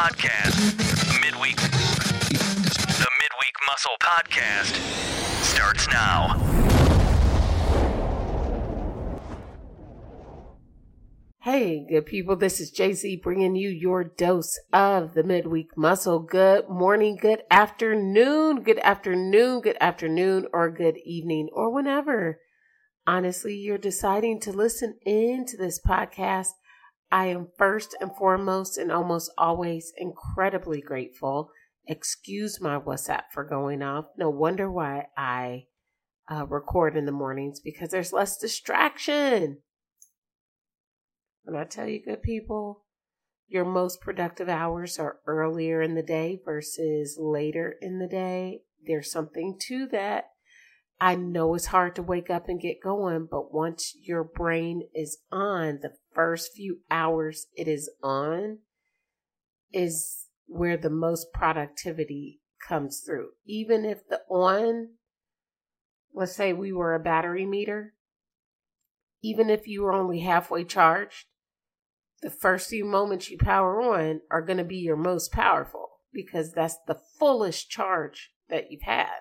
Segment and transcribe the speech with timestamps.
[0.00, 0.56] Podcast.
[1.20, 1.56] Midweek.
[1.58, 4.74] The Midweek Muscle Podcast
[5.42, 6.38] starts now.
[11.42, 12.34] Hey, good people.
[12.36, 16.20] This is JZ bringing you your dose of the midweek muscle.
[16.20, 22.40] Good morning, good afternoon, good afternoon, good afternoon, or good evening, or whenever.
[23.06, 26.52] Honestly, you're deciding to listen in to this podcast.
[27.10, 31.50] I am first and foremost and almost always incredibly grateful.
[31.86, 34.06] Excuse my WhatsApp for going off.
[34.16, 35.64] No wonder why I
[36.30, 39.58] uh, record in the mornings because there's less distraction.
[41.42, 42.84] When I tell you, good people,
[43.48, 48.60] your most productive hours are earlier in the day versus later in the day.
[48.86, 50.26] There's something to that.
[51.00, 55.18] I know it's hard to wake up and get going, but once your brain is
[55.32, 58.58] on, the first few hours it is on
[59.72, 63.30] is where the most productivity comes through.
[63.46, 64.90] Even if the on,
[66.14, 67.94] let's say we were a battery meter,
[69.22, 71.26] even if you were only halfway charged,
[72.22, 76.52] the first few moments you power on are going to be your most powerful because
[76.52, 79.20] that's the fullest charge that you've had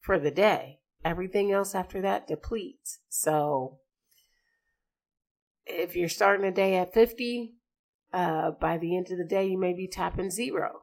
[0.00, 0.80] for the day.
[1.04, 3.00] Everything else after that depletes.
[3.08, 3.78] So
[5.66, 7.54] if you're starting a day at 50,
[8.12, 10.82] uh, by the end of the day, you may be tapping zero.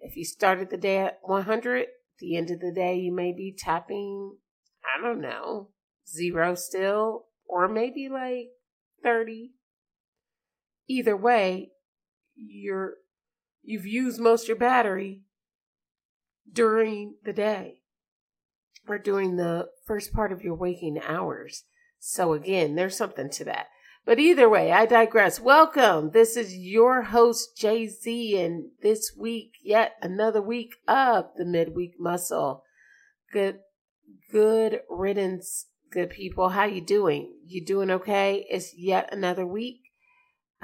[0.00, 1.86] If you started the day at 100,
[2.18, 4.36] the end of the day, you may be tapping,
[4.84, 5.70] I don't know,
[6.08, 8.48] zero still, or maybe like
[9.02, 9.52] 30,
[10.88, 11.70] either way,
[12.36, 12.94] you're
[13.62, 15.22] you've used most of your battery
[16.50, 17.80] during the day
[18.86, 21.64] or during the first part of your waking hours.
[21.98, 23.68] So again, there's something to that.
[24.06, 25.40] But either way, I digress.
[25.40, 26.10] Welcome.
[26.10, 32.64] This is your host, JZ, and this week, yet another week of the midweek muscle.
[33.32, 33.60] Good,
[34.30, 36.50] good riddance, good people.
[36.50, 37.32] How you doing?
[37.46, 38.44] You doing okay?
[38.50, 39.80] It's yet another week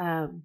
[0.01, 0.45] um,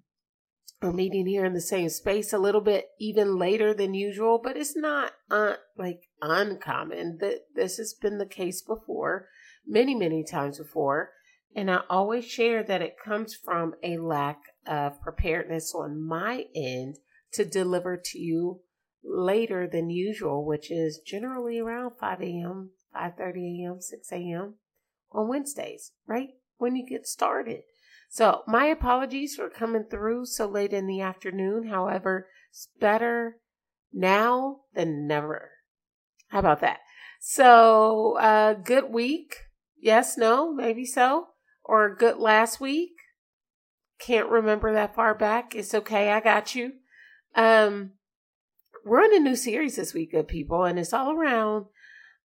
[0.82, 4.56] we're meeting here in the same space a little bit even later than usual, but
[4.56, 7.18] it's not uh, like uncommon.
[7.20, 9.28] That this has been the case before,
[9.66, 11.12] many many times before,
[11.56, 16.98] and I always share that it comes from a lack of preparedness on my end
[17.32, 18.60] to deliver to you
[19.02, 24.54] later than usual, which is generally around 5 a.m., 5:30 a.m., 6 a.m.
[25.10, 26.28] on Wednesdays, right
[26.58, 27.62] when you get started.
[28.10, 31.68] So, my apologies for coming through so late in the afternoon.
[31.68, 33.38] However, it's better
[33.92, 35.52] now than never.
[36.28, 36.80] How about that?
[37.18, 39.36] So, uh, good week.
[39.80, 41.28] Yes, no, maybe so.
[41.68, 42.92] Or good last week.
[43.98, 45.54] Can't remember that far back.
[45.54, 46.12] It's okay.
[46.12, 46.74] I got you.
[47.34, 47.92] Um,
[48.84, 51.66] we're in a new series this week, good people, and it's all around.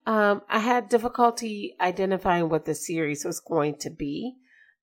[0.06, 4.36] Um, I had difficulty identifying what the series was going to be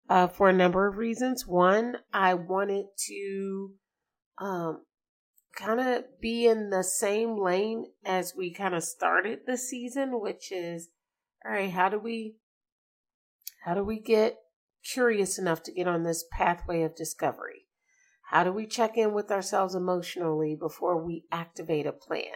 [0.08, 1.46] uh, for a number of reasons.
[1.46, 3.70] One, I wanted to
[4.38, 4.82] um,
[5.56, 10.50] kind of be in the same lane as we kind of started the season, which
[10.50, 10.88] is
[11.44, 11.70] all right.
[11.70, 12.36] How do we
[13.64, 14.36] how do we get
[14.84, 17.66] curious enough to get on this pathway of discovery?
[18.30, 22.34] How do we check in with ourselves emotionally before we activate a plan?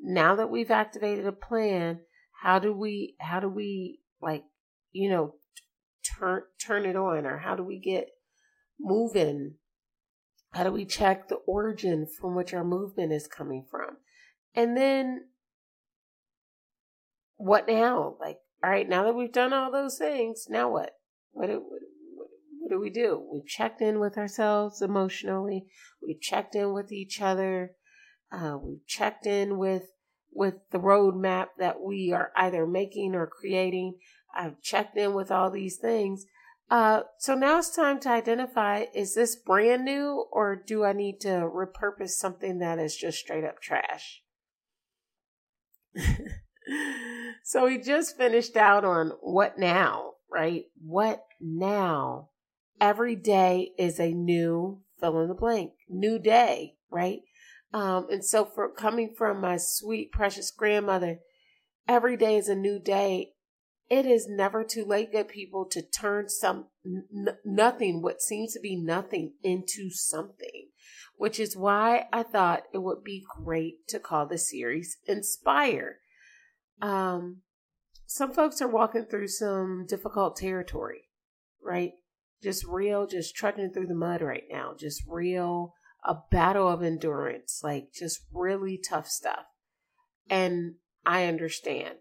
[0.00, 2.00] Now that we've activated a plan,
[2.42, 4.44] how do we how do we like
[4.90, 5.34] you know
[6.18, 8.08] turn turn it on or how do we get
[8.80, 9.54] moving
[10.50, 13.96] how do we check the origin from which our movement is coming from
[14.56, 15.24] and then
[17.36, 20.90] what now like all right now that we've done all those things now what
[21.32, 23.22] what do, what, do we do?
[23.32, 25.66] We've checked in with ourselves emotionally.
[26.00, 27.72] We've checked in with each other.
[28.30, 29.84] Uh, we've checked in with
[30.34, 33.98] with the roadmap that we are either making or creating.
[34.34, 36.24] I've checked in with all these things.
[36.70, 41.20] Uh, so now it's time to identify is this brand new or do I need
[41.20, 44.22] to repurpose something that is just straight up trash?
[47.44, 50.64] so we just finished out on what now, right?
[50.80, 52.30] What now?
[52.80, 57.20] Every day is a new fill in the blank, new day, right?
[57.72, 61.20] Um, and so for coming from my sweet, precious grandmother,
[61.86, 63.32] every day is a new day
[63.92, 68.60] it is never too late, good people, to turn some n- nothing, what seems to
[68.60, 70.68] be nothing, into something.
[71.16, 75.98] Which is why I thought it would be great to call the series Inspire.
[76.80, 77.42] Um,
[78.12, 81.08] some folks are walking through some difficult territory,
[81.64, 81.92] right?
[82.42, 84.74] Just real, just trudging through the mud right now.
[84.78, 85.72] Just real
[86.04, 89.46] a battle of endurance, like just really tough stuff.
[90.28, 90.74] And
[91.06, 91.94] I understand.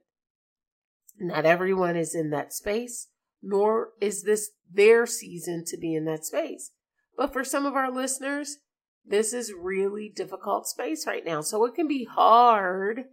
[1.17, 3.07] Not everyone is in that space,
[3.41, 6.71] nor is this their season to be in that space.
[7.15, 8.57] But for some of our listeners,
[9.05, 11.39] this is really difficult space right now.
[11.39, 13.05] So it can be hard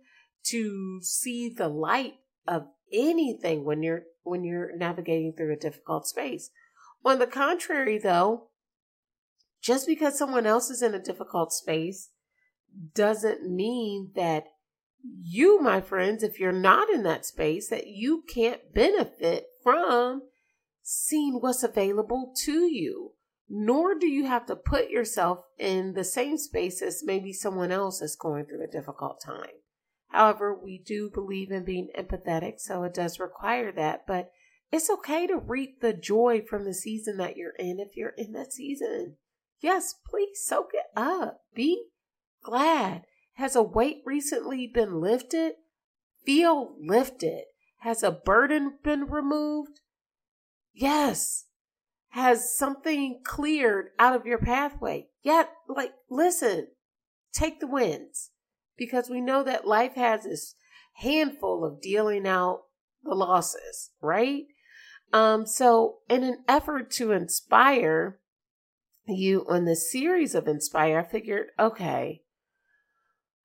[0.47, 2.15] to see the light
[2.45, 6.51] of anything when you're when you're navigating through a difficult space.
[7.05, 8.49] On the contrary though,
[9.63, 12.11] just because someone else is in a difficult space
[12.95, 14.45] doesn't mean that
[15.03, 20.23] you, my friends, if you're not in that space, that you can't benefit from
[20.83, 23.13] seeing what's available to you.
[23.49, 28.03] Nor do you have to put yourself in the same space as maybe someone else
[28.03, 29.57] is going through a difficult time.
[30.09, 34.07] However, we do believe in being empathetic, so it does require that.
[34.07, 34.31] But
[34.73, 38.33] it's okay to reap the joy from the season that you're in if you're in
[38.33, 39.17] that season.
[39.61, 41.43] Yes, please soak it up.
[41.55, 41.85] Be
[42.43, 43.05] glad.
[43.35, 45.55] Has a weight recently been lifted?
[46.25, 47.45] Feel lifted.
[47.81, 49.81] Has a burden been removed?
[50.75, 51.47] Yes.
[52.11, 55.09] Has something cleared out of your pathway?
[55.23, 56.69] Yet, like, listen,
[57.33, 58.31] take the wins
[58.79, 60.55] because we know that life has this
[60.95, 62.63] handful of dealing out
[63.03, 64.45] the losses, right?
[65.13, 68.19] Um, so in an effort to inspire
[69.07, 72.23] you on this series of Inspire, I figured, okay,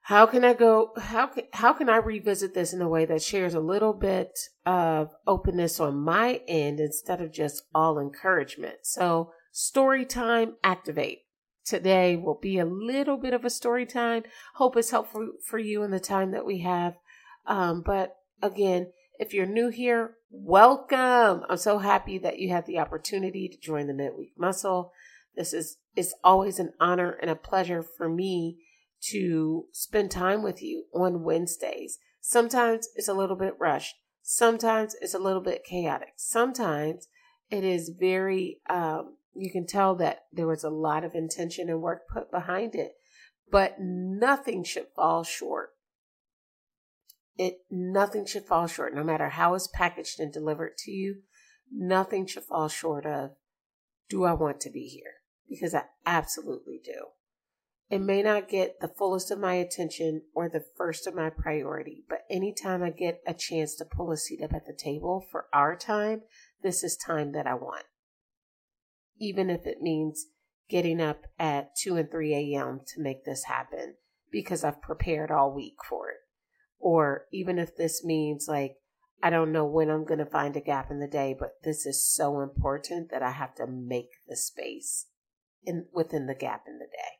[0.08, 3.22] how can I go how can how can I revisit this in a way that
[3.22, 8.80] shares a little bit of openness on my end instead of just all encouragement?
[8.84, 11.23] So story time activate
[11.66, 14.24] today will be a little bit of a story time.
[14.56, 16.96] Hope it's helpful for you in the time that we have.
[17.46, 21.44] Um, but again, if you're new here, welcome.
[21.50, 24.92] I'm so happy that you had the opportunity to join the Midweek Muscle.
[25.36, 28.58] This is it's always an honor and a pleasure for me
[29.12, 32.00] to spend time with you on Wednesdays.
[32.22, 33.96] Sometimes it's a little bit rushed.
[34.22, 36.14] Sometimes it's a little bit chaotic.
[36.16, 37.08] Sometimes
[37.50, 41.82] it is very um, you can tell that there was a lot of intention and
[41.82, 42.94] work put behind it,
[43.52, 45.70] but nothing should fall short.
[47.38, 51.22] It nothing should fall short, no matter how it's packaged and delivered to you.
[51.72, 53.32] Nothing should fall short of,
[54.08, 55.22] do I want to be here?
[55.50, 57.08] Because I absolutely do.
[57.90, 62.04] It may not get the fullest of my attention or the first of my priority,
[62.08, 65.48] but anytime I get a chance to pull a seat up at the table for
[65.52, 66.22] our time,
[66.62, 67.86] this is time that I want
[69.20, 70.28] even if it means
[70.70, 72.82] getting up at 2 and 3 a.m.
[72.88, 73.96] to make this happen
[74.32, 76.18] because I've prepared all week for it.
[76.80, 78.76] Or even if this means like,
[79.22, 81.86] I don't know when I'm going to find a gap in the day, but this
[81.86, 85.06] is so important that I have to make the space
[85.64, 87.20] in within the gap in the day.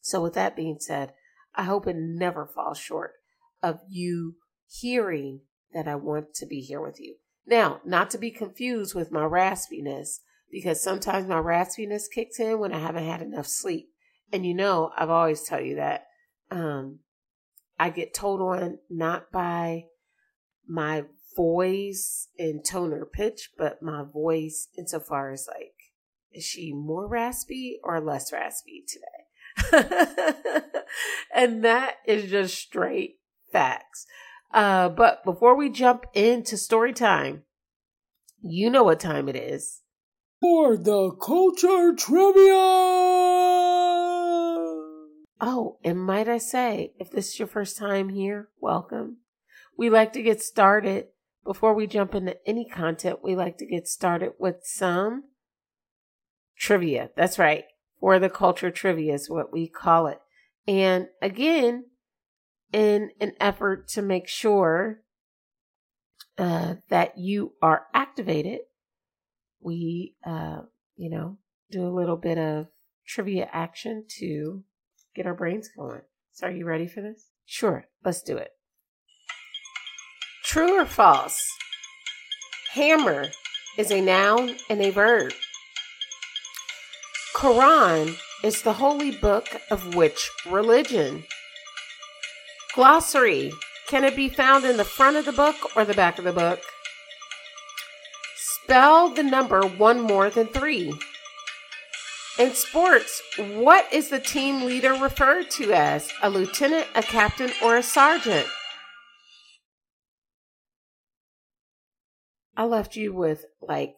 [0.00, 1.14] So with that being said,
[1.56, 3.14] I hope it never falls short
[3.62, 4.36] of you
[4.68, 5.40] hearing
[5.72, 7.16] that I want to be here with you.
[7.46, 10.20] Now, not to be confused with my raspiness
[10.56, 13.90] because sometimes my raspiness kicks in when I haven't had enough sleep.
[14.32, 16.06] And you know, I've always tell you that
[16.50, 17.00] um,
[17.78, 19.84] I get told on not by
[20.66, 21.04] my
[21.36, 25.74] voice and tone or pitch, but my voice insofar as like,
[26.32, 29.90] is she more raspy or less raspy today?
[31.34, 33.18] and that is just straight
[33.52, 34.06] facts.
[34.54, 37.42] Uh, but before we jump into story time,
[38.40, 39.82] you know what time it is
[40.40, 42.52] for the culture trivia.
[45.40, 49.18] Oh, and might I say, if this is your first time here, welcome.
[49.76, 51.08] We like to get started
[51.44, 53.20] before we jump into any content.
[53.22, 55.24] We like to get started with some
[56.58, 57.10] trivia.
[57.16, 57.64] That's right.
[58.00, 60.20] For the culture trivia is what we call it.
[60.66, 61.84] And again,
[62.72, 65.00] in an effort to make sure
[66.38, 68.60] uh, that you are activated
[69.66, 70.60] we, uh,
[70.96, 71.36] you know,
[71.72, 72.68] do a little bit of
[73.04, 74.62] trivia action to
[75.14, 76.02] get our brains going.
[76.32, 77.30] So, are you ready for this?
[77.44, 78.52] Sure, let's do it.
[80.44, 81.42] True or false?
[82.74, 83.26] Hammer
[83.76, 85.32] is a noun and a verb.
[87.34, 91.24] Quran is the holy book of which religion?
[92.74, 93.50] Glossary.
[93.88, 96.32] Can it be found in the front of the book or the back of the
[96.32, 96.60] book?
[98.66, 100.92] Spell the number one more than three.
[102.36, 106.10] In sports, what is the team leader referred to as?
[106.20, 108.48] A lieutenant, a captain, or a sergeant?
[112.56, 113.94] I left you with like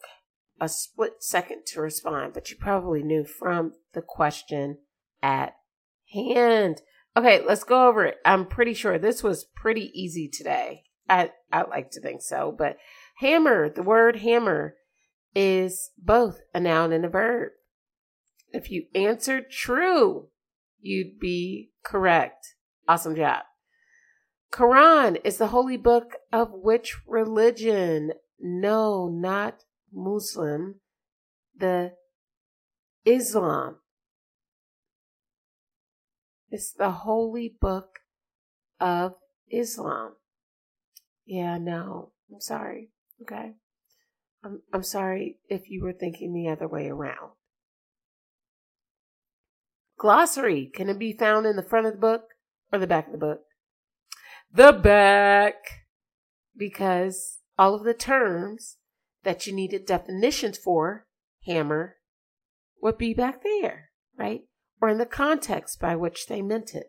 [0.60, 4.80] a split second to respond, but you probably knew from the question
[5.22, 5.54] at
[6.12, 6.82] hand.
[7.16, 8.18] Okay, let's go over it.
[8.22, 10.82] I'm pretty sure this was pretty easy today.
[11.08, 12.76] I I like to think so, but
[13.18, 14.74] hammer, the word hammer
[15.34, 17.52] is both a noun and a verb.
[18.52, 20.28] If you answered true,
[20.80, 22.54] you'd be correct.
[22.86, 23.42] Awesome job.
[24.50, 28.12] Quran is the holy book of which religion?
[28.40, 30.76] No, not Muslim.
[31.56, 31.92] The
[33.04, 33.76] Islam.
[36.50, 37.98] It's the holy book
[38.80, 39.14] of
[39.50, 40.14] Islam.
[41.26, 42.12] Yeah, no.
[42.32, 42.90] I'm sorry.
[43.22, 43.54] Okay.
[44.44, 47.32] I'm I'm sorry if you were thinking the other way around.
[49.98, 50.70] Glossary.
[50.72, 52.22] Can it be found in the front of the book
[52.72, 53.40] or the back of the book?
[54.52, 55.54] The back.
[56.56, 58.76] Because all of the terms
[59.24, 61.06] that you needed definitions for,
[61.46, 61.96] hammer,
[62.80, 64.42] would be back there, right?
[64.80, 66.86] Or in the context by which they meant it.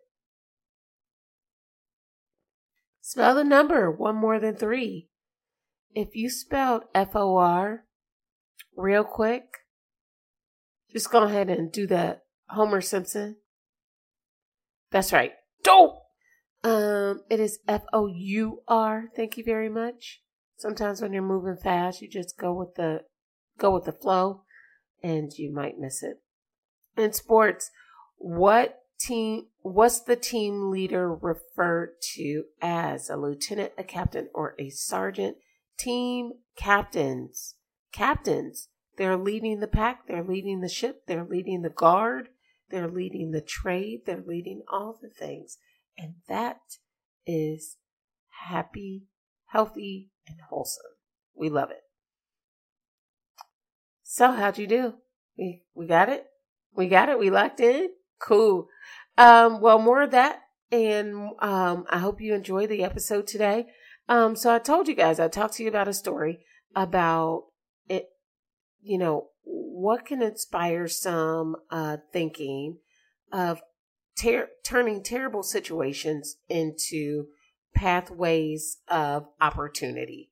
[3.01, 5.08] Spell the number one more than three.
[5.93, 7.85] If you spelled F O R
[8.75, 9.43] real quick,
[10.91, 12.19] just go ahead and do the
[12.49, 13.37] Homer Simpson.
[14.91, 15.33] That's right.
[15.63, 16.03] Dope.
[16.63, 19.05] Um, it is F O U R.
[19.15, 20.21] Thank you very much.
[20.57, 23.01] Sometimes when you're moving fast, you just go with the
[23.57, 24.43] go with the flow,
[25.01, 26.17] and you might miss it.
[26.97, 27.71] In sports,
[28.17, 29.47] what team?
[29.61, 35.37] What's the team leader referred to as a lieutenant, a captain, or a sergeant?
[35.79, 37.55] Team captains.
[37.93, 38.67] Captains.
[38.97, 40.07] They're leading the pack.
[40.07, 41.03] They're leading the ship.
[41.07, 42.29] They're leading the guard.
[42.69, 44.01] They're leading the trade.
[44.05, 45.57] They're leading all the things.
[45.97, 46.59] And that
[47.25, 47.77] is
[48.47, 49.03] happy,
[49.47, 50.83] healthy, and wholesome.
[51.33, 51.83] We love it.
[54.03, 54.95] So, how'd you do?
[55.37, 56.25] We, we got it?
[56.75, 57.19] We got it?
[57.19, 57.89] We locked in?
[58.19, 58.67] Cool.
[59.17, 60.41] Um, well, more of that.
[60.71, 63.67] And um, I hope you enjoy the episode today.
[64.09, 66.39] Um, so I told you guys, I talked to you about a story
[66.75, 67.43] about
[67.87, 68.09] it,
[68.81, 72.79] you know, what can inspire some uh, thinking
[73.31, 73.61] of
[74.19, 77.27] ter- turning terrible situations into
[77.75, 80.31] pathways of opportunity.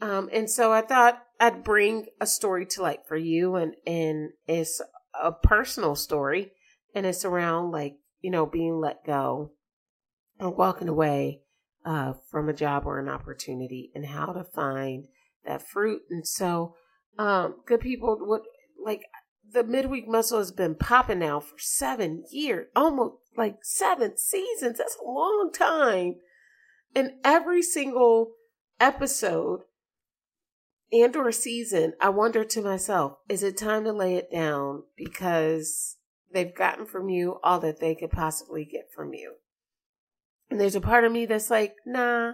[0.00, 4.30] Um, and so I thought I'd bring a story to light for you, and and
[4.46, 4.80] it's
[5.22, 6.52] a personal story,
[6.94, 9.52] and it's around like you know being let go
[10.38, 11.42] or walking away
[11.84, 15.06] uh, from a job or an opportunity, and how to find
[15.44, 16.02] that fruit.
[16.10, 16.74] And so,
[17.18, 18.42] um, good people would
[18.82, 19.02] like
[19.52, 24.78] the midweek muscle has been popping now for seven years, almost like seven seasons.
[24.78, 26.16] That's a long time.
[26.94, 28.32] And every single
[28.78, 29.60] episode
[30.92, 35.96] and or season, I wonder to myself, is it time to lay it down because
[36.32, 39.34] they've gotten from you all that they could possibly get from you?
[40.50, 42.32] And there's a part of me that's like, nah,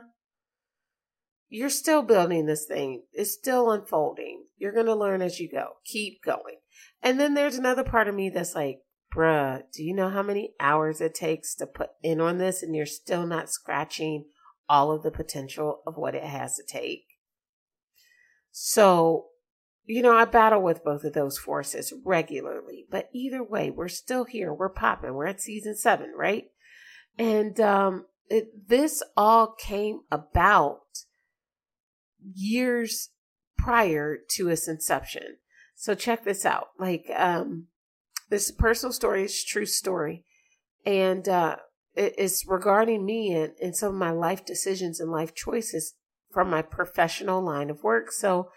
[1.49, 3.02] you're still building this thing.
[3.12, 4.44] It's still unfolding.
[4.56, 5.75] You're going to learn as you go.
[5.85, 6.56] Keep going.
[7.02, 8.78] And then there's another part of me that's like,
[9.14, 12.75] bruh, do you know how many hours it takes to put in on this and
[12.75, 14.25] you're still not scratching
[14.68, 17.04] all of the potential of what it has to take?
[18.50, 19.26] So,
[19.85, 24.25] you know, I battle with both of those forces regularly, but either way, we're still
[24.25, 24.52] here.
[24.52, 25.14] We're popping.
[25.14, 26.46] We're at season seven, right?
[27.18, 30.80] And um, it, this all came about
[32.20, 33.11] years
[33.56, 35.38] prior to its inception.
[35.75, 36.68] So check this out.
[36.78, 37.68] Like, um,
[38.28, 40.25] this personal story is true story.
[40.85, 41.56] And, uh,
[41.96, 45.94] it's regarding me and, and some of my life decisions and life choices
[46.30, 48.12] from my professional line of work.
[48.12, 48.50] So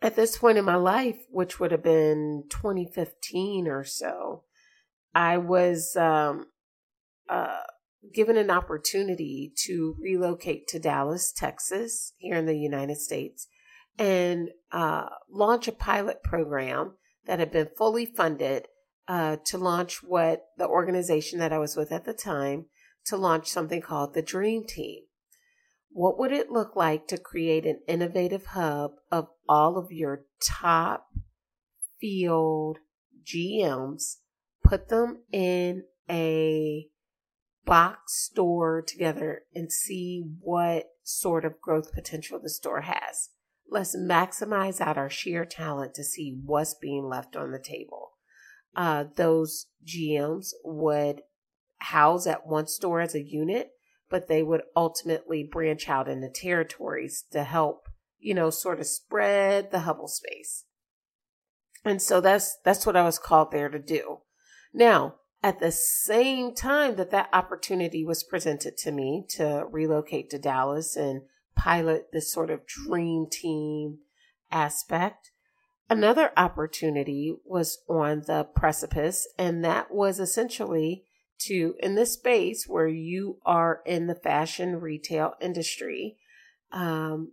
[0.00, 4.44] at this point in my life, which would have been 2015 or so,
[5.14, 6.46] I was, um,
[7.28, 7.60] uh,
[8.12, 13.48] given an opportunity to relocate to Dallas, Texas, here in the United States,
[13.98, 16.92] and uh, launch a pilot program
[17.26, 18.68] that had been fully funded
[19.08, 22.66] uh, to launch what the organization that I was with at the time
[23.06, 25.02] to launch something called the Dream Team.
[25.90, 31.06] What would it look like to create an innovative hub of all of your top
[32.00, 32.78] field
[33.24, 34.16] GMs,
[34.62, 36.86] put them in a
[37.66, 43.30] box store together and see what sort of growth potential the store has.
[43.68, 48.12] Let's maximize out our sheer talent to see what's being left on the table.
[48.74, 51.22] Uh, those GMs would
[51.78, 53.70] house at one store as a unit,
[54.08, 59.70] but they would ultimately branch out into territories to help, you know, sort of spread
[59.70, 60.64] the Hubble space.
[61.84, 64.18] And so that's that's what I was called there to do.
[64.72, 65.16] Now,
[65.46, 70.96] at the same time that that opportunity was presented to me to relocate to Dallas
[70.96, 71.22] and
[71.54, 73.98] pilot this sort of dream team
[74.50, 75.30] aspect,
[75.88, 81.04] another opportunity was on the precipice, and that was essentially
[81.38, 86.16] to, in this space where you are in the fashion retail industry,
[86.72, 87.30] um,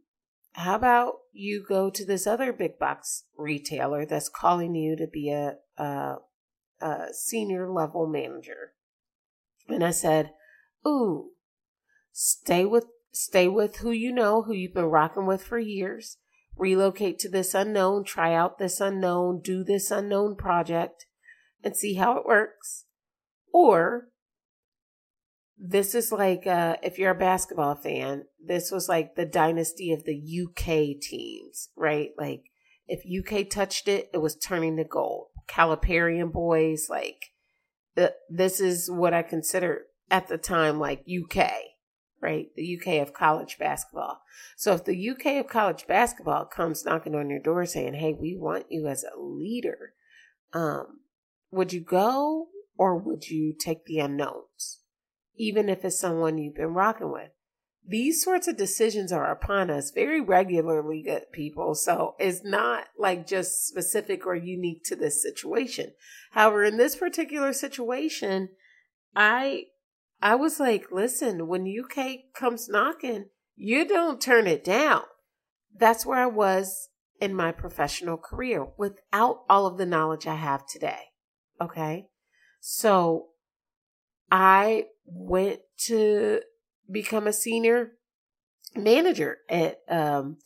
[0.51, 5.31] how about you go to this other big box retailer that's calling you to be
[5.31, 6.17] a, a,
[7.11, 8.73] senior level manager?
[9.67, 10.31] And I said,
[10.85, 11.31] Ooh,
[12.11, 16.17] stay with stay with who you know, who you've been rocking with for years.
[16.55, 21.05] Relocate to this unknown, try out this unknown, do this unknown project,
[21.63, 22.85] and see how it works.
[23.51, 24.09] Or
[25.57, 30.03] this is like uh, if you're a basketball fan, this was like the dynasty of
[30.03, 32.09] the UK teams, right?
[32.17, 32.43] Like
[32.87, 35.27] if UK touched it, it was turning to gold.
[35.47, 37.31] Caliparian boys, like
[37.95, 41.51] the, this is what I consider at the time like UK,
[42.21, 42.47] right?
[42.55, 44.21] The UK of college basketball.
[44.55, 48.35] So if the UK of college basketball comes knocking on your door saying, "Hey, we
[48.37, 49.93] want you as a leader,"
[50.53, 51.01] um,
[51.51, 52.47] would you go
[52.77, 54.79] or would you take the unknowns?
[55.35, 57.31] even if it's someone you've been rocking with.
[57.85, 61.75] These sorts of decisions are upon us very regularly, good people.
[61.75, 65.93] So it's not like just specific or unique to this situation.
[66.31, 68.49] However, in this particular situation,
[69.15, 69.65] I
[70.21, 73.25] I was like, listen, when UK comes knocking,
[73.57, 75.01] you don't turn it down.
[75.75, 76.87] That's where I was
[77.19, 81.09] in my professional career without all of the knowledge I have today.
[81.59, 82.07] Okay.
[82.61, 83.27] So
[84.31, 86.41] I went to
[86.91, 87.93] become a senior
[88.75, 90.37] manager at um,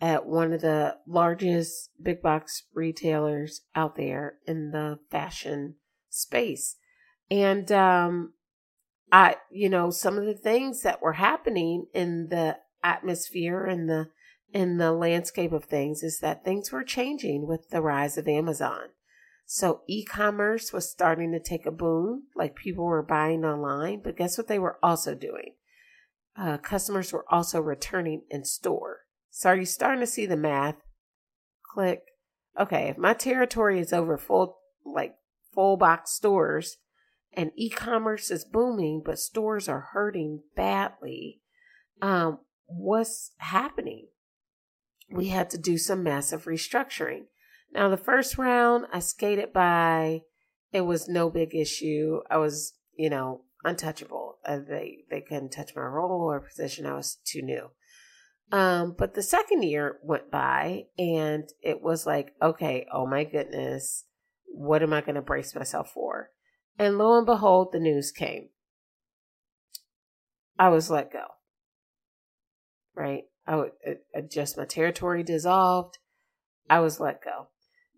[0.00, 5.74] at one of the largest big box retailers out there in the fashion
[6.08, 6.76] space.
[7.30, 8.32] And um,
[9.10, 14.08] I, you know, some of the things that were happening in the atmosphere and the
[14.52, 18.88] in the landscape of things is that things were changing with the rise of Amazon.
[19.44, 24.00] So e-commerce was starting to take a boom, like people were buying online.
[24.02, 25.54] But guess what they were also doing?
[26.38, 29.00] Uh, customers were also returning in store.
[29.30, 30.76] So are you starting to see the math?
[31.74, 32.02] Click.
[32.58, 35.16] Okay, if my territory is over full, like
[35.52, 36.78] full box stores,
[37.32, 41.40] and e-commerce is booming, but stores are hurting badly,
[42.00, 44.08] um, what's happening?
[45.10, 47.24] We had to do some massive restructuring.
[47.72, 50.22] Now, the first round, I skated by.
[50.72, 52.20] It was no big issue.
[52.30, 54.38] I was, you know, untouchable.
[54.44, 56.86] Uh, they they couldn't touch my role or position.
[56.86, 57.70] I was too new.
[58.50, 64.04] Um, but the second year went by, and it was like, okay, oh my goodness,
[64.46, 66.30] what am I going to brace myself for?
[66.78, 68.48] And lo and behold, the news came.
[70.58, 71.24] I was let go.
[72.94, 73.24] Right?
[73.46, 73.72] I would
[74.14, 75.98] adjust my territory dissolved.
[76.70, 77.48] I was let go.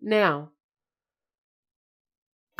[0.01, 0.51] Now,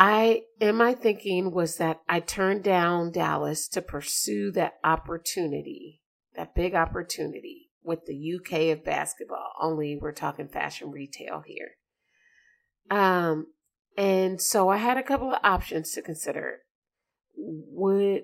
[0.03, 6.01] I in my thinking was that I turned down Dallas to pursue that opportunity,
[6.35, 9.51] that big opportunity with the UK of basketball.
[9.61, 11.73] Only we're talking fashion retail here.
[12.89, 13.53] Um,
[13.95, 16.61] and so I had a couple of options to consider.
[17.37, 18.23] Would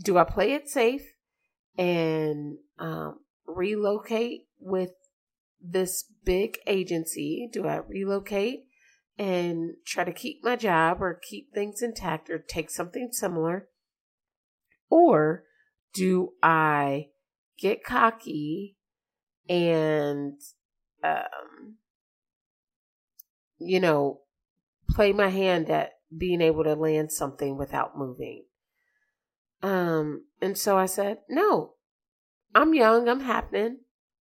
[0.00, 1.02] do I play it safe
[1.76, 4.92] and um, relocate with
[5.60, 7.48] this big agency?
[7.52, 8.66] Do I relocate
[9.18, 13.68] and try to keep my job or keep things intact or take something similar?
[14.90, 15.44] Or
[15.94, 17.08] do I
[17.58, 18.76] get cocky
[19.48, 20.38] and,
[21.02, 21.76] um,
[23.58, 24.20] you know,
[24.90, 28.44] play my hand at being able to land something without moving?
[29.62, 31.74] Um, and so I said, no,
[32.54, 33.78] I'm young, I'm happening.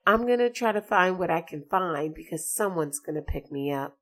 [0.07, 3.51] I'm going to try to find what I can find because someone's going to pick
[3.51, 3.97] me up.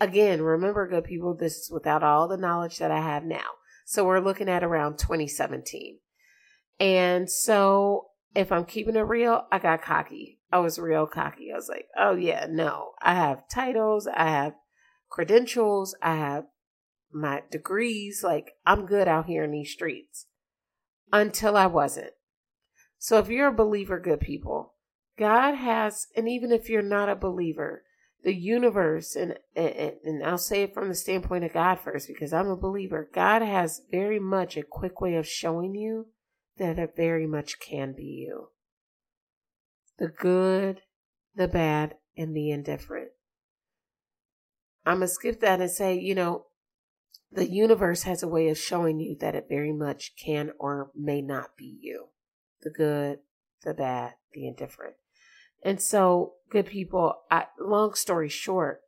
[0.00, 3.46] Again, remember, good people, this is without all the knowledge that I have now.
[3.84, 5.98] So we're looking at around 2017.
[6.78, 10.38] And so if I'm keeping it real, I got cocky.
[10.52, 11.50] I was real cocky.
[11.52, 14.54] I was like, oh, yeah, no, I have titles, I have
[15.08, 16.44] credentials, I have
[17.12, 18.22] my degrees.
[18.22, 20.26] Like, I'm good out here in these streets
[21.12, 22.12] until I wasn't.
[22.98, 24.74] So if you're a believer, good people,
[25.18, 27.82] God has, and even if you're not a believer,
[28.24, 32.32] the universe, and, and, and I'll say it from the standpoint of God first because
[32.32, 36.08] I'm a believer, God has very much a quick way of showing you
[36.58, 38.48] that it very much can be you.
[39.98, 40.82] The good,
[41.34, 43.10] the bad, and the indifferent.
[44.84, 46.46] I'm going to skip that and say, you know,
[47.30, 51.20] the universe has a way of showing you that it very much can or may
[51.20, 52.08] not be you
[52.62, 53.20] the good,
[53.64, 54.94] the bad, the indifferent.
[55.62, 58.80] And so, good people, I, long story short,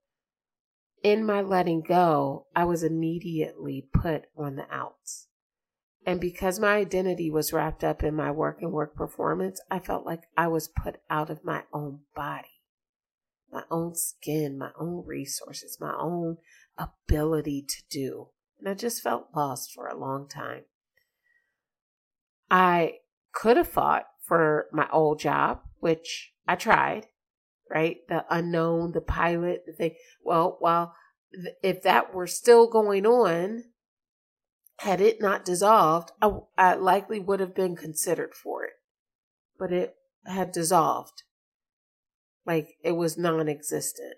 [1.03, 5.29] in my letting go, I was immediately put on the outs.
[6.07, 10.07] And because my identity was wrapped up in my work and work performance, I felt
[10.07, 12.63] like I was put out of my own body,
[13.53, 16.39] my own skin, my own resources, my own
[16.79, 18.29] ability to do.
[18.59, 20.63] And I just felt lost for a long time.
[22.51, 22.95] I
[23.33, 27.07] could have fought for my old job, which I tried,
[27.71, 27.99] right?
[28.09, 29.95] The unknown, the pilot, the thing.
[30.23, 30.95] Well, while
[31.63, 33.65] if that were still going on,
[34.81, 38.73] had it not dissolved, I, I likely would have been considered for it.
[39.59, 41.23] But it had dissolved.
[42.47, 44.15] Like it was non existent.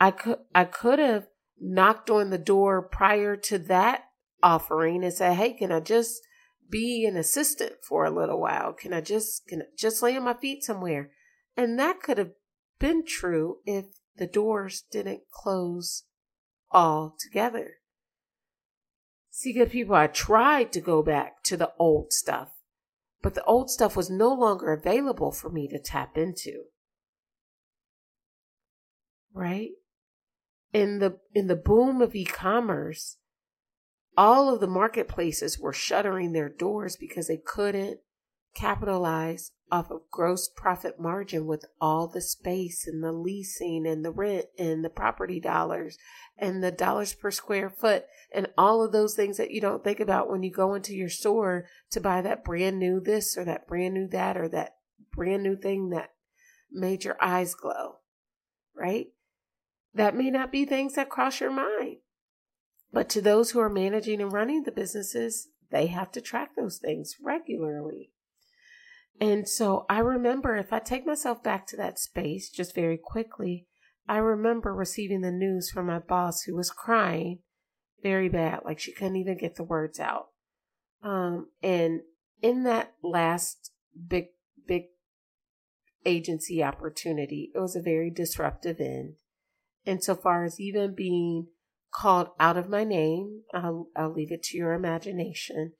[0.00, 1.28] I could I could have
[1.60, 4.04] knocked on the door prior to that
[4.42, 6.20] offering and said, Hey, can I just
[6.70, 8.72] be an assistant for a little while?
[8.72, 11.10] Can I just can I just lay on my feet somewhere?
[11.56, 12.32] And that could have
[12.78, 16.04] been true if the doors didn't close
[16.70, 17.78] all together.
[19.30, 22.50] See, good people, I tried to go back to the old stuff,
[23.20, 26.64] but the old stuff was no longer available for me to tap into.
[29.32, 29.70] Right?
[30.72, 33.16] In the in the boom of e-commerce,
[34.16, 38.00] all of the marketplaces were shuttering their doors because they couldn't
[38.54, 44.10] capitalize off of gross profit margin with all the space and the leasing and the
[44.10, 45.98] rent and the property dollars
[46.38, 49.98] and the dollars per square foot and all of those things that you don't think
[49.98, 53.66] about when you go into your store to buy that brand new this or that
[53.66, 54.76] brand new that or that
[55.12, 56.10] brand new thing that
[56.70, 57.96] made your eyes glow,
[58.76, 59.06] right?
[59.94, 61.96] That may not be things that cross your mind.
[62.94, 66.78] But to those who are managing and running the businesses, they have to track those
[66.78, 68.12] things regularly.
[69.20, 73.66] And so I remember if I take myself back to that space just very quickly,
[74.08, 77.40] I remember receiving the news from my boss who was crying
[78.00, 80.28] very bad, like she couldn't even get the words out.
[81.02, 82.02] Um, and
[82.42, 83.72] in that last
[84.06, 84.26] big,
[84.68, 84.84] big
[86.06, 89.14] agency opportunity, it was a very disruptive end.
[89.84, 91.48] Insofar as even being
[91.94, 95.72] called out of my name, I'll, I'll leave it to your imagination,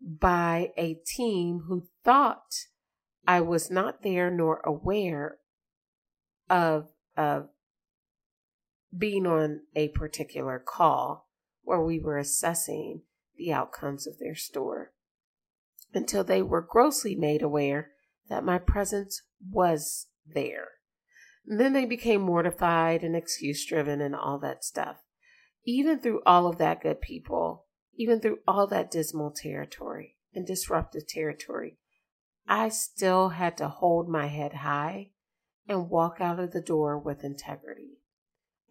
[0.00, 2.66] by a team who thought
[3.26, 5.38] I was not there nor aware
[6.50, 7.48] of, of
[8.96, 11.30] being on a particular call
[11.62, 13.02] where we were assessing
[13.36, 14.92] the outcomes of their store
[15.94, 17.92] until they were grossly made aware
[18.28, 20.68] that my presence was there.
[21.46, 25.03] And then they became mortified and excuse driven and all that stuff.
[25.64, 31.06] Even through all of that, good people, even through all that dismal territory and disruptive
[31.06, 31.78] territory,
[32.46, 35.10] I still had to hold my head high
[35.66, 38.00] and walk out of the door with integrity.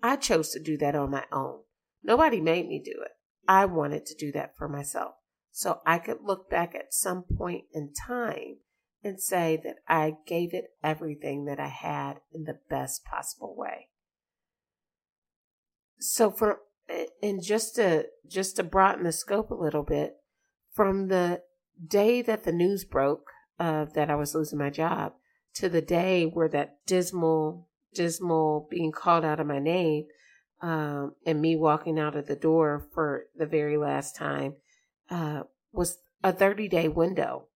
[0.02, 1.62] I chose to do that on my own.
[2.04, 3.12] Nobody made me do it.
[3.48, 5.16] I wanted to do that for myself
[5.52, 8.58] so I could look back at some point in time
[9.04, 13.90] and say that I gave it everything that I had in the best possible way.
[16.00, 16.60] So for
[17.22, 20.16] and just to just to broaden the scope a little bit,
[20.74, 21.42] from the
[21.86, 23.30] day that the news broke
[23.60, 25.14] of that I was losing my job
[25.56, 30.06] to the day where that dismal, dismal being called out of my name,
[30.62, 34.56] um, and me walking out of the door for the very last time,
[35.10, 37.48] uh, was a 30 day window.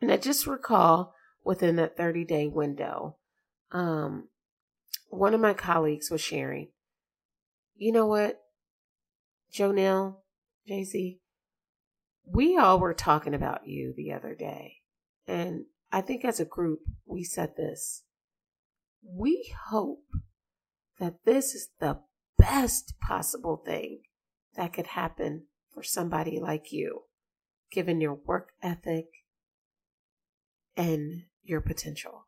[0.00, 3.16] And I just recall within that 30 day window,
[3.70, 4.28] um,
[5.08, 6.68] one of my colleagues was sharing,
[7.76, 8.40] you know what,
[9.52, 10.16] Jonelle,
[10.68, 11.18] JC,
[12.24, 14.78] we all were talking about you the other day.
[15.26, 18.02] And I think as a group, we said this.
[19.02, 20.04] We hope
[20.98, 22.00] that this is the
[22.38, 24.00] best possible thing
[24.56, 27.02] that could happen for somebody like you,
[27.70, 29.06] given your work ethic
[30.76, 32.26] and your potential.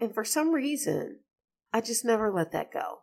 [0.00, 1.20] And for some reason,
[1.72, 3.00] I just never let that go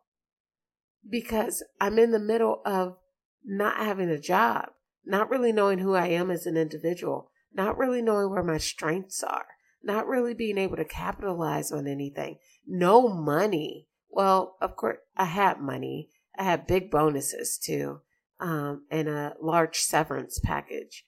[1.10, 2.98] because I'm in the middle of
[3.44, 4.70] not having a job,
[5.06, 9.24] not really knowing who I am as an individual, not really knowing where my strengths
[9.24, 9.46] are,
[9.84, 12.38] not really being able to capitalize on anything,
[12.68, 13.88] no money.
[14.10, 16.10] Well, of course, I had money.
[16.38, 18.02] I had big bonuses too,
[18.40, 21.06] um, and a large severance package,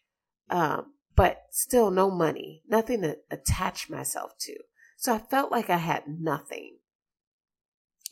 [0.50, 4.56] um, but still no money, nothing to attach myself to.
[4.98, 6.78] So I felt like I had nothing.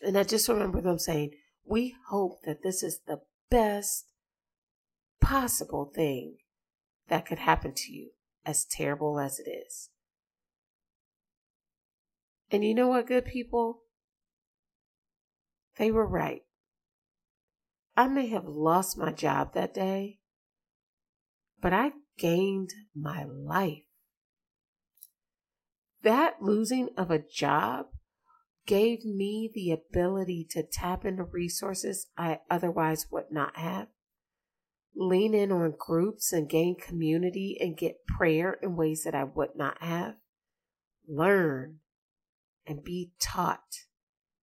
[0.01, 1.31] And I just remember them saying,
[1.65, 4.05] We hope that this is the best
[5.19, 6.37] possible thing
[7.07, 8.11] that could happen to you,
[8.45, 9.89] as terrible as it is.
[12.51, 13.81] And you know what, good people?
[15.77, 16.43] They were right.
[17.97, 20.19] I may have lost my job that day,
[21.61, 23.83] but I gained my life.
[26.03, 27.87] That losing of a job
[28.65, 33.87] gave me the ability to tap into resources I otherwise would not have.
[34.95, 39.55] Lean in on groups and gain community and get prayer in ways that I would
[39.55, 40.15] not have.
[41.07, 41.79] Learn
[42.65, 43.85] and be taught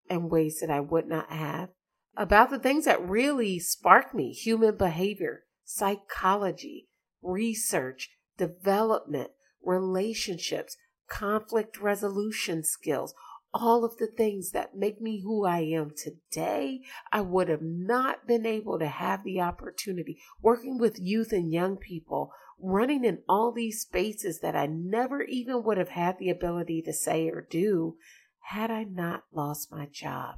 [0.09, 1.69] in ways that I would not have
[2.15, 6.89] about the things that really spark me human behavior, psychology,
[7.21, 9.31] research, development,
[9.63, 10.75] relationships,
[11.07, 13.13] conflict resolution skills,
[13.53, 18.27] all of the things that make me who I am today, I would have not
[18.27, 23.51] been able to have the opportunity working with youth and young people, running in all
[23.51, 27.97] these spaces that I never even would have had the ability to say or do
[28.45, 30.35] had I not lost my job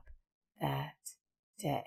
[0.60, 0.94] that
[1.60, 1.84] day.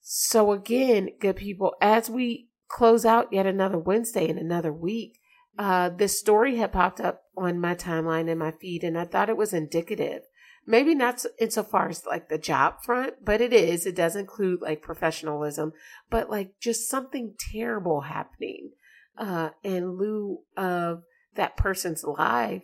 [0.00, 5.18] So, again, good people, as we close out yet another Wednesday in another week,
[5.58, 9.28] uh, this story had popped up on my timeline and my feed, and I thought
[9.28, 10.22] it was indicative.
[10.66, 13.84] Maybe not insofar as like the job front, but it is.
[13.84, 15.72] It does include like professionalism,
[16.08, 18.70] but like just something terrible happening
[19.18, 21.02] uh, in lieu of
[21.34, 22.62] that person's life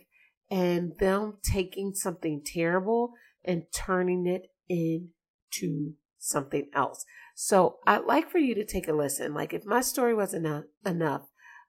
[0.49, 3.13] and them taking something terrible
[3.45, 7.05] and turning it into something else.
[7.35, 9.33] So I'd like for you to take a listen.
[9.33, 11.21] Like if my story wasn't enough, enough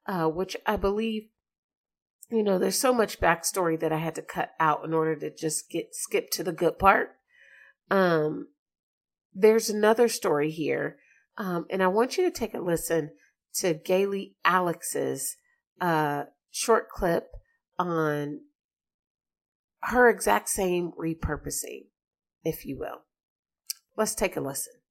[0.07, 1.29] uh, which I believe,
[2.31, 5.35] you know, there's so much backstory that I had to cut out in order to
[5.35, 7.17] just get skip to the good part.
[7.91, 8.49] Um,
[9.35, 10.97] there's another story here,
[11.37, 13.11] um, and I want you to take a listen
[13.57, 15.37] to Gailey Alix's
[15.81, 17.29] uh, short clip
[17.79, 18.41] on
[19.83, 21.87] her exact same repurposing,
[22.45, 23.03] if you will.
[23.97, 24.82] Let's take a listen.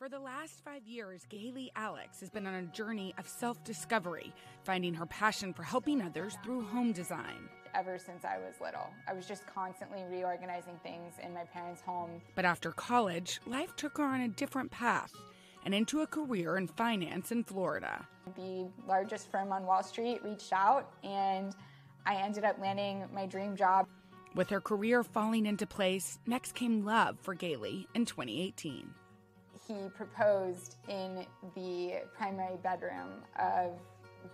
[0.00, 4.32] For the last five years, Gailey Alix has been on a journey of self discovery,
[4.64, 7.50] finding her passion for helping others through home design.
[7.74, 12.22] Ever since I was little, I was just constantly reorganizing things in my parents' home.
[12.34, 15.12] But after college, life took her on a different path
[15.66, 18.08] and into a career in finance in Florida.
[18.36, 21.54] The largest firm on Wall Street reached out, and
[22.06, 23.86] I ended up landing my dream job.
[24.34, 28.94] With her career falling into place, next came love for Gailey in 2018
[29.70, 33.78] he proposed in the primary bedroom of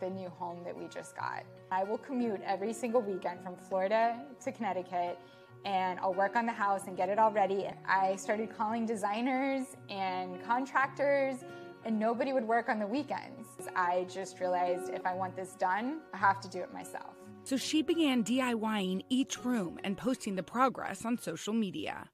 [0.00, 1.44] the new home that we just got.
[1.70, 5.18] I will commute every single weekend from Florida to Connecticut
[5.64, 7.68] and I'll work on the house and get it all ready.
[7.86, 11.36] I started calling designers and contractors
[11.84, 13.46] and nobody would work on the weekends.
[13.74, 17.14] I just realized if I want this done, I have to do it myself.
[17.44, 22.08] So she began DIYing each room and posting the progress on social media.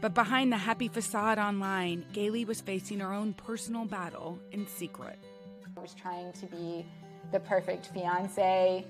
[0.00, 5.18] But behind the happy facade online, Gailey was facing her own personal battle in secret.
[5.76, 6.86] I was trying to be
[7.32, 8.86] the perfect fiance,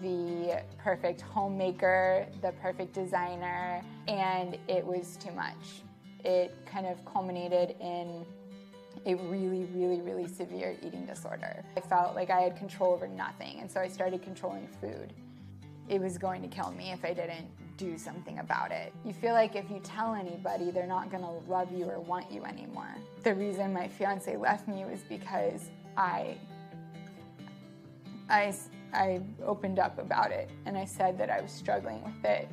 [0.00, 5.82] the perfect homemaker, the perfect designer, and it was too much.
[6.24, 8.24] It kind of culminated in
[9.06, 11.64] a really, really, really severe eating disorder.
[11.76, 15.12] I felt like I had control over nothing, and so I started controlling food.
[15.88, 17.48] It was going to kill me if I didn't
[17.78, 18.92] do something about it.
[19.04, 22.44] You feel like if you tell anybody, they're not gonna love you or want you
[22.44, 22.94] anymore.
[23.22, 26.36] The reason my fiance left me was because I,
[28.28, 28.52] I,
[28.92, 32.48] I opened up about it and I said that I was struggling with it.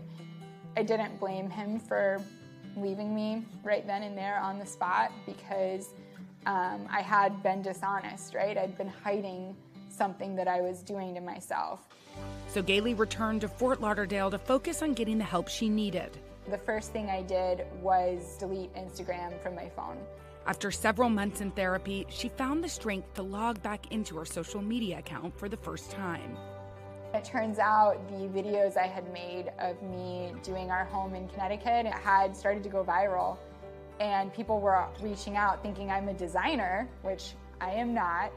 [0.77, 2.21] I didn't blame him for
[2.77, 5.89] leaving me right then and there on the spot because
[6.45, 8.57] um, I had been dishonest, right?
[8.57, 9.55] I'd been hiding
[9.89, 11.87] something that I was doing to myself.
[12.55, 16.17] So Gailey returned to Fort Lauderdale to focus on getting the help she needed.
[16.49, 19.97] The first thing I did was delete Instagram from my phone.
[20.47, 24.61] After several months in therapy, she found the strength to log back into her social
[24.61, 26.37] media account for the first time.
[27.13, 31.87] It turns out the videos I had made of me doing our home in Connecticut
[31.87, 33.35] had started to go viral,
[33.99, 38.31] and people were reaching out thinking I'm a designer, which I am not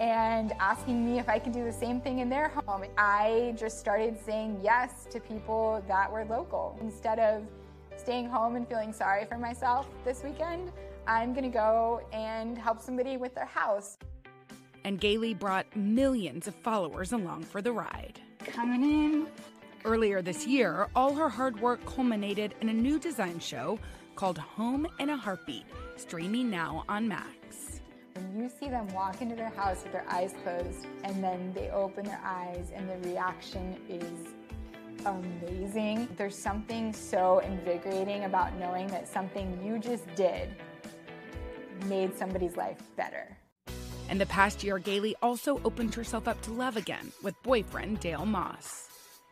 [0.00, 2.84] and asking me if I could do the same thing in their home.
[2.98, 6.76] I just started saying yes to people that were local.
[6.80, 7.42] Instead of
[7.96, 10.72] staying home and feeling sorry for myself this weekend,
[11.06, 13.98] I'm gonna go and help somebody with their house.
[14.84, 18.18] And Gailey brought millions of followers along for the ride.
[18.38, 19.26] Coming in
[19.84, 23.78] Earlier this year, all her hard work culminated in a new design show
[24.14, 25.64] called Home in a Heartbeat,
[25.96, 27.39] streaming now on Max.
[28.20, 31.70] When you see them walk into their house with their eyes closed and then they
[31.70, 34.34] open their eyes and the reaction is
[35.06, 36.06] amazing.
[36.18, 40.54] There's something so invigorating about knowing that something you just did
[41.86, 43.38] made somebody's life better.
[44.10, 48.26] In the past year, Gailey also opened herself up to love again with boyfriend Dale
[48.26, 48.88] Moss.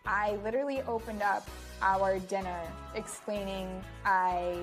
[0.07, 1.46] I literally opened up
[1.83, 2.62] our dinner
[2.94, 4.57] explaining I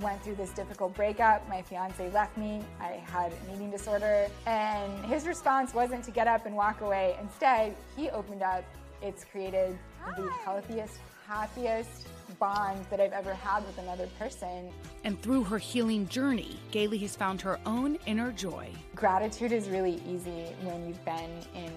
[0.00, 1.48] went through this difficult breakup.
[1.48, 2.62] My fiance left me.
[2.80, 4.28] I had an eating disorder.
[4.46, 7.16] And his response wasn't to get up and walk away.
[7.20, 8.64] Instead, he opened up.
[9.02, 9.78] It's created
[10.16, 12.06] the healthiest, happiest
[12.38, 14.70] bond that I've ever had with another person.
[15.04, 18.68] And through her healing journey, Gailey has found her own inner joy.
[18.94, 21.72] Gratitude is really easy when you've been in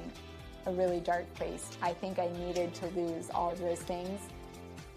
[0.66, 1.78] a really dark place.
[1.82, 4.22] I think I needed to lose all of those things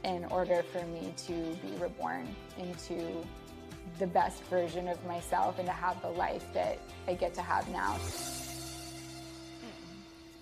[0.04, 3.24] in order for me to be reborn into
[3.98, 7.68] the best version of myself and to have the life that I get to have
[7.68, 7.98] now.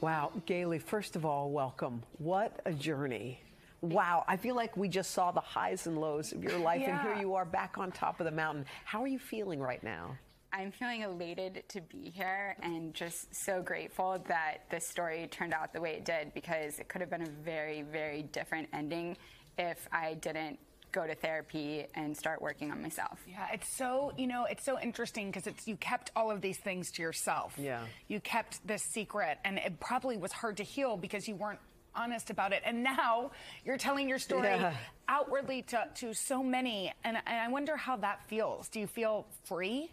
[0.01, 2.03] Wow, Gailey, first of all, welcome.
[2.19, 3.41] What a journey.
[3.81, 7.01] Wow, I feel like we just saw the highs and lows of your life, and
[7.01, 8.65] here you are back on top of the mountain.
[8.85, 10.17] How are you feeling right now?
[10.53, 15.73] I'm feeling elated to be here and just so grateful that this story turned out
[15.73, 19.17] the way it did because it could have been a very, very different ending
[19.59, 20.59] if I didn't
[20.91, 23.19] go to therapy and start working on myself.
[23.29, 26.57] Yeah, it's so, you know, it's so interesting because it's you kept all of these
[26.59, 27.55] things to yourself.
[27.59, 27.83] Yeah.
[28.07, 31.59] You kept this secret and it probably was hard to heal because you weren't
[31.95, 32.63] honest about it.
[32.65, 33.33] And now
[33.67, 34.73] you're telling your story Yeah.
[35.09, 36.93] outwardly to, to so many.
[37.05, 38.69] And, and I wonder how that feels.
[38.71, 39.91] Do you feel free?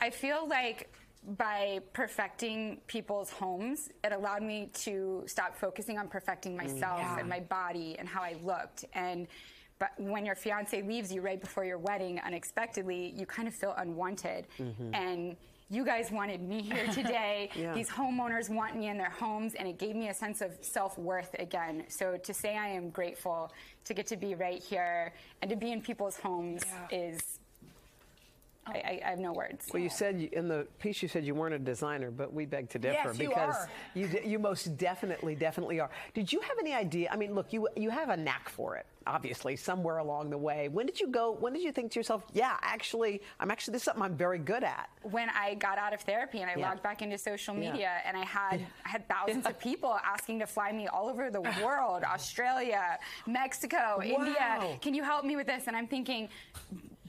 [0.00, 0.92] I feel like
[1.26, 7.18] by perfecting people's homes, it allowed me to stop focusing on perfecting mm, myself Yeah.
[7.18, 8.84] and my body and how I looked.
[8.94, 9.26] And
[9.78, 13.74] but when your fiance leaves you right before your wedding unexpectedly, you kind of feel
[13.76, 14.46] unwanted.
[14.58, 14.94] Mm-hmm.
[14.94, 15.36] And
[15.68, 17.50] you guys wanted me here today.
[17.54, 17.74] Yeah.
[17.74, 20.96] These homeowners want me in their homes, and it gave me a sense of self
[20.96, 21.84] worth again.
[21.88, 23.52] So to say I am grateful
[23.84, 25.12] to get to be right here
[25.42, 27.40] and to be in people's homes is.
[28.66, 29.66] I, I, I have no words.
[29.72, 32.46] Well, you said you- in the piece you said you weren't a designer, but we
[32.46, 33.70] beg to differ Yes, you because are.
[33.94, 35.90] you you most definitely definitely are.
[36.14, 37.08] Did you have any idea?
[37.12, 38.86] I mean, look, you you have a knack for it.
[39.08, 40.66] Obviously, somewhere along the way.
[40.68, 41.30] When did you go?
[41.30, 44.38] When did you think to yourself, "Yeah, actually, I'm actually this is something I'm very
[44.40, 46.68] good at." when I got out of therapy and I Yeah.
[46.68, 47.70] logged back into social Yeah.
[47.70, 51.30] media and I had I had thousands of people asking to fly me all over
[51.30, 52.98] the world, Australia,
[53.28, 54.76] Mexico, India.
[54.82, 55.68] Can you help me with this?
[55.68, 56.28] And I'm thinking,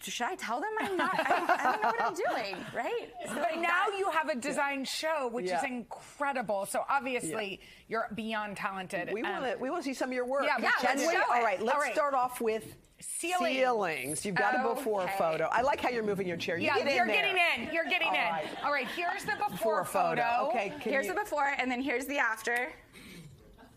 [0.01, 1.19] should I tell them I'm not?
[1.19, 3.09] I don't, I don't know what I'm doing, right?
[3.27, 5.57] So But now you have a design show, which Yeah.
[5.59, 6.65] is incredible.
[6.65, 9.11] So obviously you're beyond talented.
[9.11, 10.43] We Um, want to we want to see some of your work.
[10.45, 11.11] Yeah, Yeah, let's we?
[11.13, 11.43] show All it.
[11.43, 11.93] right, let's All right.
[11.93, 13.55] start off with Ceilings.
[13.57, 14.25] ceilings.
[14.25, 15.47] You've got a before photo.
[15.51, 16.57] I like how you're moving your chair.
[16.57, 17.15] You yeah, get in you're there.
[17.15, 17.73] getting in.
[17.73, 18.19] You're getting All in.
[18.31, 18.47] right.
[18.63, 20.47] All right, here's the before, Before photo.
[20.49, 22.71] Okay, can here's you- the before and then here's the after.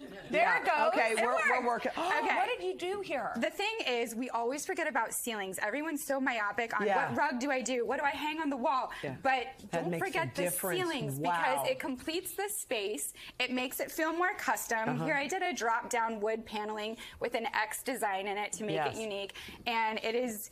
[0.30, 0.88] There Yeah, it goes.
[1.00, 2.36] okay, It we're- we're working- Okay.
[2.36, 3.32] What did you do here?
[3.36, 5.58] The thing is, we always forget about ceilings.
[5.60, 7.08] Everyone's so myopic on Yeah.
[7.10, 7.84] what rug do I do?
[7.86, 8.90] What do I hang on the wall?
[9.02, 9.16] Yeah.
[9.22, 10.80] But That don't forget the difference.
[10.80, 11.32] ceilings Wow.
[11.32, 13.12] because it completes the space.
[13.38, 14.88] It makes it feel more custom.
[14.88, 15.04] Uh-huh.
[15.04, 18.64] Here I did a drop down wood paneling with an X design in it to
[18.64, 18.96] make Yes.
[18.96, 19.32] it unique.
[19.66, 20.50] And it is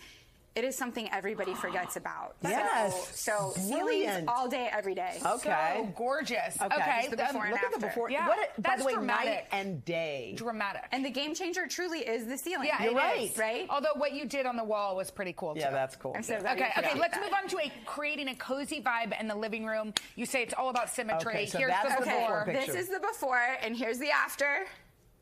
[0.58, 2.34] it is something everybody forgets about.
[2.42, 3.16] Yes.
[3.16, 5.20] So, so ceilings all day, every day.
[5.24, 5.74] Okay.
[5.76, 6.60] So gorgeous.
[6.60, 6.74] Okay.
[6.74, 6.98] Okay.
[7.02, 8.10] Just the before um, and Look at the before.
[8.10, 9.26] Yeah, What, by that's the way, dramatic.
[9.26, 10.34] night and day.
[10.36, 10.82] Dramatic.
[10.90, 12.66] And the game changer truly is the ceiling.
[12.66, 13.30] yeah, You're it right.
[13.30, 13.38] is.
[13.38, 13.66] Right?
[13.70, 15.60] Although what you did on the wall was pretty cool too.
[15.60, 15.74] Yeah, too.
[15.74, 16.14] that's cool.
[16.16, 17.22] I'm so glad you Okay, okay, let's that.
[17.24, 19.94] move on to a creating a cozy vibe in the living room.
[20.16, 21.32] You say it's all about symmetry.
[21.34, 22.44] Okay, so Here's that's the the Okay, before.
[22.46, 22.72] picture.
[22.72, 24.66] this is the before, and here's the after.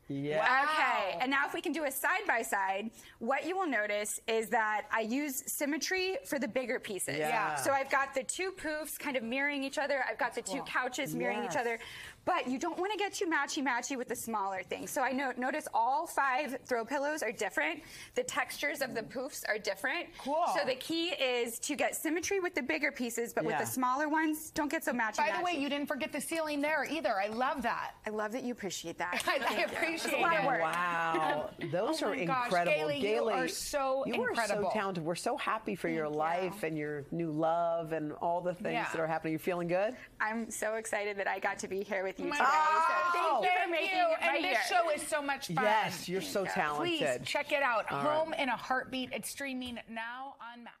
[0.09, 0.63] Yeah.
[0.63, 4.19] Okay, and now if we can do a side by side, what you will notice
[4.27, 7.17] is that I use symmetry for the bigger pieces.
[7.19, 7.55] Yeah.
[7.55, 10.03] So I've got the two poofs kind of mirroring each other.
[10.09, 11.53] I've got the two couches mirroring Yes.
[11.53, 11.79] each other.
[12.27, 14.91] But you don't want to get too matchy matchy with the smaller things.
[14.91, 17.81] So I no- notice all five throw pillows are different.
[18.15, 20.07] The textures of the poofs are different.
[20.19, 20.43] Cool.
[20.59, 23.51] So the key is to get symmetry with the bigger pieces, but Yeah.
[23.51, 26.19] with the smaller ones, don't get so matchy By the way, you didn't forget the
[26.19, 27.17] ceiling there either.
[27.19, 27.91] I love that.
[28.05, 29.23] I love that you appreciate that.
[29.27, 30.47] I, I appreciate It's a lot of it.
[30.47, 30.61] work.
[30.61, 32.73] Wow, oh those Oh are my gosh, incredible.
[32.77, 35.01] Gailey, you are so you are so talented.
[35.05, 38.89] We're so happy for your life and your new love and all the things Yeah.
[38.91, 39.31] that are happening.
[39.31, 39.95] You're feeling good?
[40.19, 42.37] I'm so excited that I got to be here with you today.
[42.39, 42.83] God.
[42.87, 43.41] So thank oh.
[43.43, 44.77] you for making it right And this here.
[44.77, 45.63] show is so much fun.
[45.63, 46.99] Yes, you're so talented.
[46.99, 47.91] Please check it out.
[47.91, 48.17] All right.
[48.17, 49.09] Home in a Heartbeat.
[49.13, 50.75] It's streaming now on Max.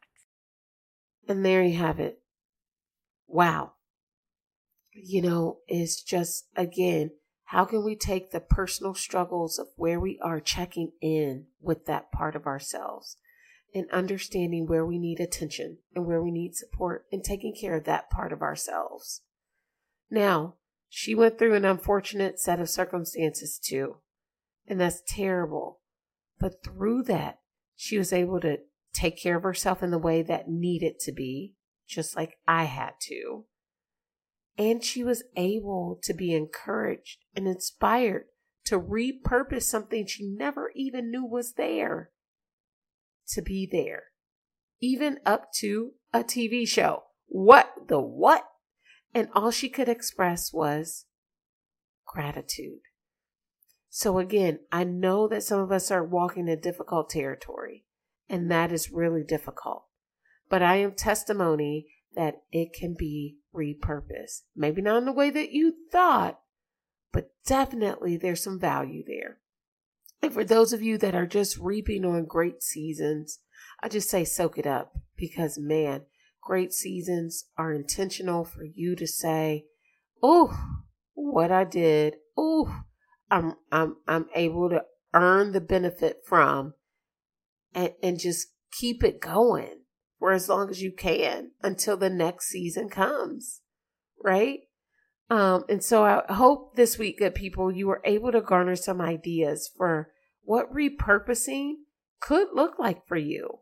[1.27, 2.19] And there you have it.
[3.27, 3.73] Wow.
[4.93, 7.11] You know, it's just, again,
[7.47, 12.11] How can we take the personal struggles of where we are checking in with that
[12.11, 13.15] part of ourselves
[13.73, 17.85] and understanding where we need attention and where we need support and taking care of
[17.85, 19.21] that part of ourselves?
[20.11, 20.55] Now,
[20.89, 23.97] she went through an unfortunate set of circumstances too,
[24.67, 25.81] and that's terrible.
[26.39, 27.39] But through that,
[27.75, 28.59] she was able to
[28.93, 31.53] take care of herself in the way that needed to be,
[31.87, 33.45] just like I had to.
[34.57, 38.25] And she was able to be encouraged and inspired
[38.65, 42.11] to repurpose something she never even knew was there
[43.29, 44.05] to be there,
[44.81, 47.03] even up to a TV show.
[47.27, 48.45] What the what?
[49.13, 51.05] And all she could express was
[52.05, 52.81] gratitude.
[53.89, 57.85] So again, I know that some of us are walking in difficult territory,
[58.29, 59.85] and that is really difficult.
[60.49, 64.41] But I am testimony that it can be repurposed.
[64.55, 66.39] Maybe not in the way that you thought,
[67.11, 69.39] but definitely there's some value there.
[70.21, 73.39] And for those of you that are just reaping on great seasons,
[73.81, 76.03] I just say soak it up because man,
[76.47, 79.65] great seasons are intentional for you to say,
[80.23, 80.57] "Oh,
[81.13, 82.15] what I did.
[82.37, 82.83] Oh,
[83.29, 86.73] I'm I'm I'm able to earn the benefit from
[87.75, 89.81] and and just keep it going
[90.19, 93.59] for as long as you can until the next season comes."
[94.23, 94.61] Right?
[95.29, 99.01] Um, and so I hope this week, good people, you were able to garner some
[99.01, 101.73] ideas for what repurposing
[102.21, 103.59] could look like for you.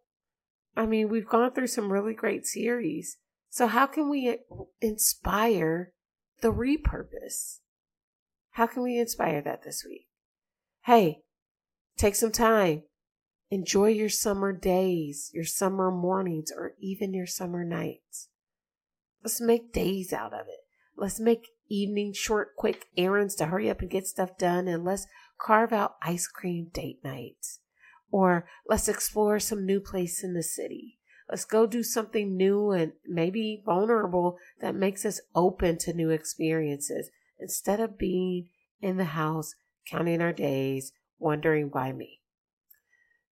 [0.76, 3.17] I mean, we've gone through some really great series.
[3.49, 4.38] So, how can we
[4.82, 5.93] inspire
[6.41, 7.59] the repurpose?
[8.51, 10.07] How can we inspire that this week?
[10.84, 11.19] Hey,
[11.97, 12.84] take some time.
[13.49, 18.30] Enjoy your summer days, your summer mornings, or even your summer nights.
[19.23, 20.61] Let's make days out of it.
[20.97, 25.07] Let's make evening short, quick errands to hurry up and get stuff done, and let's
[25.39, 27.59] carve out ice cream date nights.
[28.16, 30.99] Or let's explore some new place in the city.
[31.30, 37.09] Let's go do something new and maybe vulnerable that makes us open to new experiences
[37.41, 38.47] instead of being
[38.80, 39.55] in the house,
[39.86, 42.22] counting our days, wondering why me.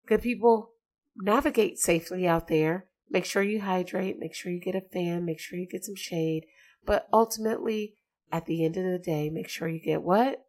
[0.05, 0.71] Good people,
[1.15, 2.87] navigate safely out there.
[3.09, 5.95] Make sure you hydrate, make sure you get a fan, make sure you get some
[5.95, 6.45] shade.
[6.85, 7.93] But ultimately,
[8.33, 10.45] at the end of the day, make sure you get what?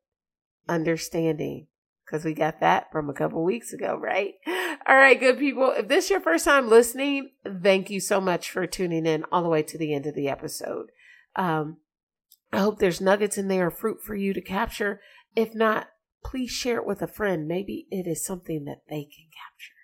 [0.69, 1.69] Understanding
[2.05, 4.35] because we got that from a couple weeks ago, right?
[4.87, 5.73] All right, good people.
[5.77, 7.31] If this is your first time listening,
[7.63, 10.29] thank you so much for tuning in all the way to the end of the
[10.29, 10.91] episode.
[11.37, 11.79] Um,
[12.53, 15.01] I hope there's nuggets in there, fruit for you to capture.
[15.35, 15.89] If not,
[16.25, 17.49] please share it with a friend.
[17.49, 19.75] Maybe it is something that they can capture.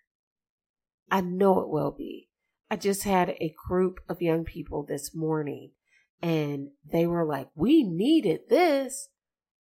[1.11, 2.29] I know it will be.
[2.71, 5.73] I just had a group of young people this morning
[6.23, 9.09] and they were like, We needed this.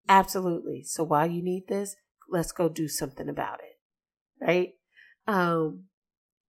[0.08, 0.84] Absolutely.
[0.84, 1.96] So while you need this,
[2.30, 4.44] let's go do something about it.
[4.44, 4.74] Right?
[5.26, 5.84] Um,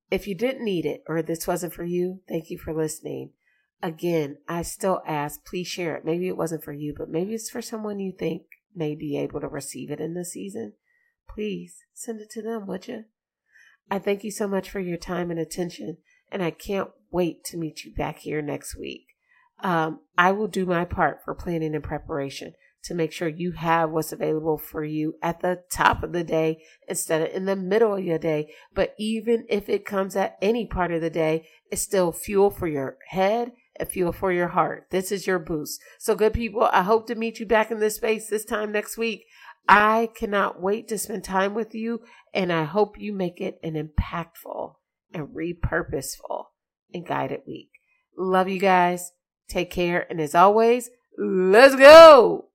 [0.10, 3.32] if you didn't need it or this wasn't for you, thank you for listening.
[3.82, 6.06] Again, I still ask, please share it.
[6.06, 8.44] Maybe it wasn't for you, but maybe it's for someone you think
[8.76, 10.74] may be able to receive it in this season.
[11.28, 13.06] Please send it to them, would you?
[13.90, 15.98] I thank you so much for your time and attention,
[16.32, 19.08] and I can't wait to meet you back here next week.
[19.62, 22.54] Um, I will do my part for planning and preparation
[22.84, 26.64] to make sure you have what's available for you at the top of the day
[26.88, 28.54] instead of in the middle of your day.
[28.74, 32.68] But even if it comes at any part of the day, it's still fuel for
[32.68, 34.88] your head and fuel for your heart.
[34.90, 35.80] This is your boost.
[36.00, 38.98] So, good people, I hope to meet you back in this space this time next
[38.98, 39.26] week.
[39.68, 42.02] I cannot wait to spend time with you,
[42.34, 44.74] and I hope you make it an impactful
[45.14, 46.46] and repurposeful
[46.94, 47.70] and guided week.
[48.18, 49.12] Love you guys.
[49.48, 50.06] Take care.
[50.10, 52.51] And as always, let's go.